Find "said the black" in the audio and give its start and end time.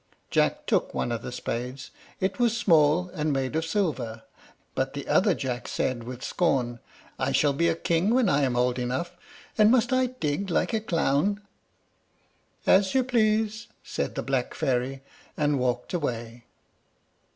13.83-14.55